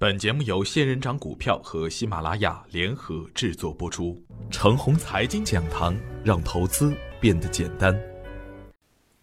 [0.00, 4.16] 本节目由仙人掌股票和喜马拉雅联合制作播出。
[4.48, 8.00] 程红财经讲堂，让投资变得简单。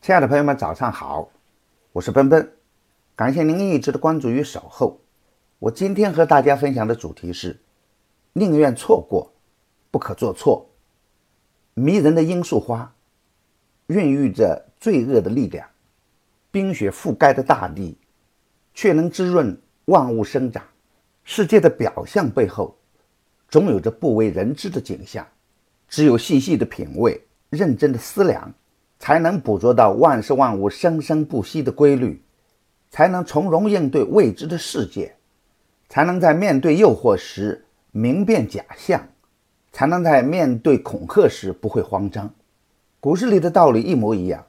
[0.02, 1.30] 亲爱的朋友们，早上好，
[1.94, 2.52] 我是奔奔，
[3.16, 5.00] 感谢您一直的关注与守候。
[5.60, 7.58] 我今天和大家分享的主题是：
[8.34, 9.32] 宁愿错过，
[9.92, 10.70] 不可做错。
[11.74, 12.94] 迷人的罂粟花，
[13.88, 15.66] 孕育着罪恶的力量；
[16.52, 17.98] 冰雪覆盖的大地，
[18.74, 19.58] 却能滋润。
[19.86, 20.64] 万物生长，
[21.24, 22.76] 世界的表象背后，
[23.50, 25.26] 总有着不为人知的景象。
[25.88, 28.52] 只有细细的品味，认真的思量，
[28.98, 32.20] 才能捕捉到万事万物生生不息的规律，
[32.90, 35.16] 才能从容应对未知的世界，
[35.88, 39.08] 才能在面对诱惑时明辨假象，
[39.72, 42.34] 才能在面对恐吓时不会慌张。
[43.00, 44.44] 股市里的道理一模一样。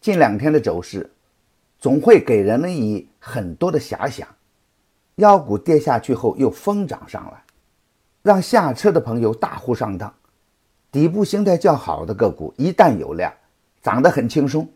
[0.00, 1.10] 近两天的走势，
[1.80, 4.28] 总会给人们以很多的遐想。
[5.16, 7.44] 妖股跌下去后又疯涨上来，
[8.22, 10.12] 让下车的朋友大呼上当。
[10.90, 13.32] 底部形态较好的个股一旦有量，
[13.82, 14.68] 涨得很轻松，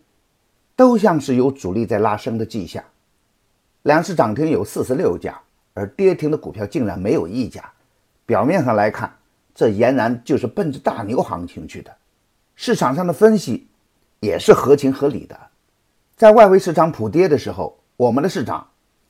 [0.74, 2.82] 都像是有主力在拉升的迹象。
[3.82, 5.40] 两市涨停有四十六家，
[5.74, 7.62] 而跌停的股票竟然没有一家。
[8.24, 9.14] 表面上来看，
[9.54, 11.94] 这俨然就是奔着大牛行情去的。
[12.54, 13.68] 市场上的分析
[14.20, 15.38] 也是合情合理的。
[16.16, 18.66] 在外围市场普跌的时候，我们的市场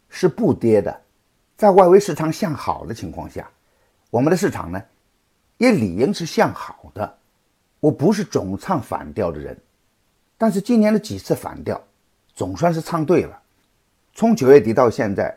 [0.09, 1.01] 是不跌的。
[1.57, 3.49] 在外围市场向好的情况下，
[4.11, 4.83] 我们的市场呢，
[5.57, 7.17] 也理应是向好的。
[7.81, 9.59] 我不是总唱反调的人，
[10.37, 11.83] 但是今年的几次反调，
[12.35, 13.41] 总算是唱对了。
[14.13, 15.35] 从九月底到现在，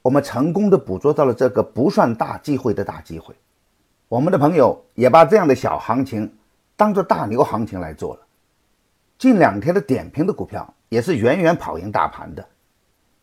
[0.00, 3.34] 我们成功的捕捉到了这个不算大机会的大机会。
[4.08, 6.34] 我们的朋友也把这样的小行情
[6.76, 8.20] 当做大牛行情来做了。
[9.18, 12.48] 近两天的点评的股票也是远远跑赢大盘的。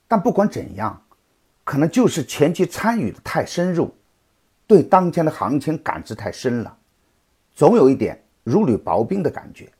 [0.07, 1.01] 但不管怎样。
[1.69, 3.93] 可能就是前期参与的太深入，
[4.65, 6.77] 对当前的行情感知太深了，
[7.53, 9.71] 总有一点如履薄冰的感觉。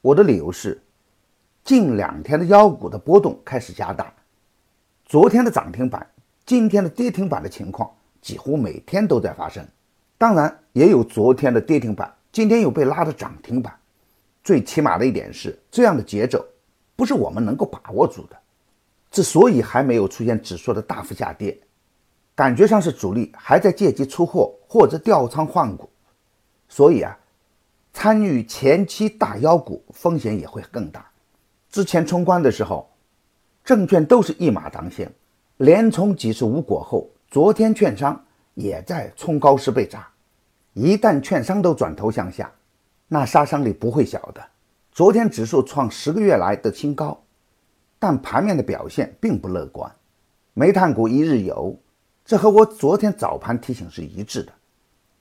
[0.00, 0.80] 我的理由是，
[1.64, 4.14] 近两天的妖股的波动开始加大，
[5.06, 6.08] 昨天的涨停板、
[6.46, 7.90] 今天的跌停板的情况
[8.22, 9.66] 几乎每天都在发生。
[10.18, 13.76] 当然，也有昨天的跌停板，今天又被拉的涨停板。
[14.44, 16.46] 最起码的一点是，这样的节奏
[16.94, 18.36] 不是我们能够把握住的。
[19.10, 21.58] 之所以还没有出现指数的大幅下跌，
[22.34, 25.88] 感觉上是主力还在借机出货或者调仓换股，
[26.68, 27.18] 所以啊，
[27.92, 31.10] 参与前期大妖股风险也会更大。
[31.70, 32.90] 之前冲关的时候，
[33.64, 35.10] 证券都是一马当先，
[35.56, 40.08] 连冲几次无果后，昨天券商也在冲高时被炸。
[40.74, 42.52] 一旦券商都转头向下，
[43.08, 44.40] 那杀伤力不会小的。
[44.92, 47.20] 昨天指数创十个月来的新高。
[47.98, 49.90] 但盘面的表现并不乐观，
[50.54, 51.76] 煤炭股一日游，
[52.24, 54.52] 这和我昨天早盘提醒是一致的。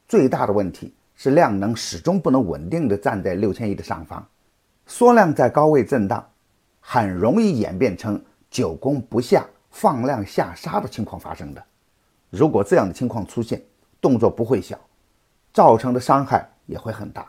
[0.07, 4.25] 最大的问题是量能始终不能稳定的站在六千亿的上方，
[4.85, 6.23] 缩量在高位震荡，
[6.79, 11.63] 很容易演变成久攻不下、放量下杀的情况发生的。
[12.29, 13.61] 如果这样的情况出现，
[13.99, 14.79] 动作不会小，
[15.51, 17.25] 造成的伤害也会很大。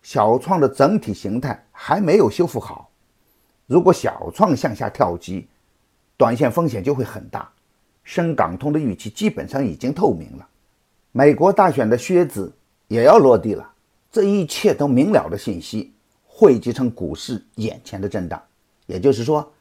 [0.00, 2.88] 小创的整体形态还没有修复好。
[3.66, 5.46] 如果小创向下跳级，
[6.16, 7.50] 短线风险就会很大。
[8.04, 10.48] 深港通的预期基本上已经透明了，
[11.10, 12.52] 美国大选的靴子
[12.86, 13.68] 也要落地了，
[14.12, 15.92] 这一切都明了的信息
[16.24, 18.40] 汇集成股市眼前的震荡。
[18.86, 19.52] 也就是说，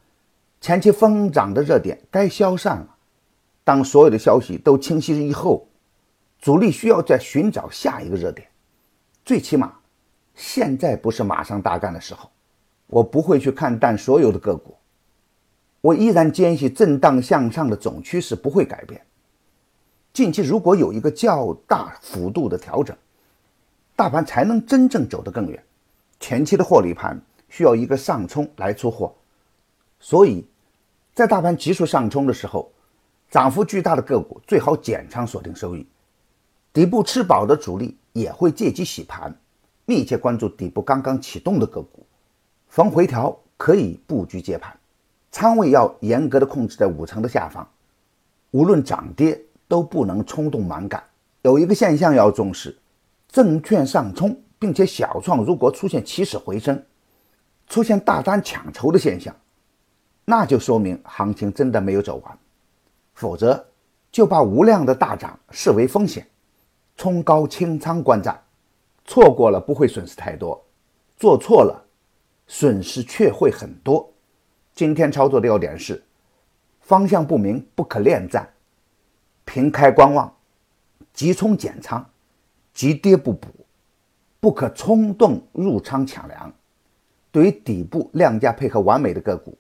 [0.62, 2.96] 前期疯涨的热点该消散了。
[3.64, 5.68] 当所有的消息都清晰以后，
[6.40, 8.48] 主力需要再寻找下一个热点。
[9.26, 9.74] 最起码，
[10.36, 12.30] 现在不是马上大干的时候。
[12.88, 14.76] 我不会去看淡所有的个股，
[15.82, 19.02] 我依然坚信震荡向上的总趋势不会改变。
[20.14, 22.96] 近期如果有一个较大幅度的调整，
[23.96, 25.62] 大盘才能真正走得更远。
[26.20, 29.14] 前期的获利盘需要一个上冲来出货，
[30.00, 30.48] 所以，
[31.14, 32.72] 在大盘急速上冲的时候，
[33.30, 35.86] 涨幅巨大的个股最好减仓锁定收益。
[36.72, 39.38] 底部吃饱的主力也会借机洗盘，
[39.86, 42.05] 密切关注底部刚刚启动的个股。
[42.68, 44.78] 逢回调可以布局接盘，
[45.32, 47.68] 仓位要严格的控制在五成的下方。
[48.52, 51.04] 无论涨跌都不能冲动蛮干。
[51.42, 52.78] 有一个现象要重视：
[53.28, 56.84] 证券上冲，并且小创如果出现起死回生，
[57.68, 59.36] 出现大单抢筹的现象，
[60.26, 62.38] 那就说明行情真的没有走完。
[63.14, 63.66] 否则
[64.12, 66.28] 就把无量的大涨视为风险，
[66.98, 68.42] 冲高清仓观战，
[69.06, 70.62] 错过了不会损失太多，
[71.16, 71.85] 做错了。
[72.48, 74.12] 损失却会很多。
[74.74, 76.04] 今天操作的要点是：
[76.82, 78.48] 方向不明不可恋战，
[79.46, 80.36] 平开观望，
[81.14, 82.08] 急冲减仓，
[82.74, 83.48] 急跌不补，
[84.40, 86.54] 不可冲动入仓抢粮。
[87.32, 89.58] 对于底部量价配合完美的个股，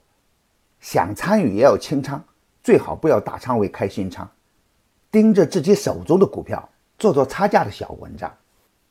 [0.79, 2.23] 想参与也要清仓，
[2.61, 4.29] 最好不要大仓位开新仓，
[5.11, 8.33] 盯着自己手中的股票做做差价的小文章。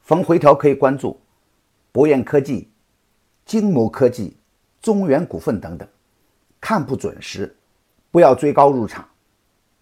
[0.00, 1.18] 逢回调可以关注
[1.92, 2.68] 博彦科技、
[3.44, 4.36] 金谋科技、
[4.80, 5.86] 中原股份等等。
[6.60, 7.54] 看不准时，
[8.10, 9.06] 不要追高入场。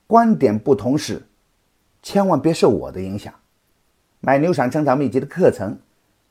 [0.06, 1.22] 观点不同时，
[2.02, 3.32] 千万别受我的影响。
[4.20, 5.78] 买牛散成长秘籍的课程，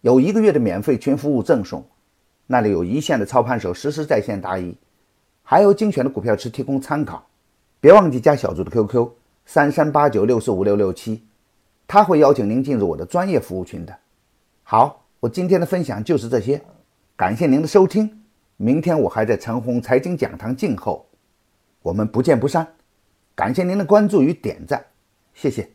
[0.02, 1.86] 有一个月的免费群服务赠送，
[2.48, 4.78] 那里有一线的操盘手实时在线答疑，
[5.42, 7.26] 还有精选的股票池提供参考。
[7.80, 9.10] 别忘记加小组的 QQ：
[9.46, 11.24] 三三八九六四五六六七，
[11.88, 13.98] 他会邀请您进入我的专业服务群的。
[14.64, 16.62] 好，我今天的分享就是这些，
[17.22, 18.24] 感谢您的收听。
[18.58, 21.06] 明天我还在陈红财经讲堂静候，
[21.84, 22.74] 我们不见不散。
[23.36, 24.84] 感谢您的关注与点赞，
[25.36, 25.70] 谢谢。